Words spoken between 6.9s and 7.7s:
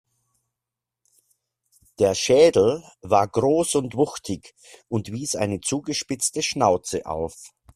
auf.